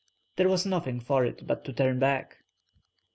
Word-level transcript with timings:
There 0.37 0.49
was 0.49 0.65
nothing 0.65 0.99
for 0.99 1.23
it 1.25 1.45
but 1.45 1.63
to 1.65 1.73
turn 1.73 1.99
back. 1.99 2.37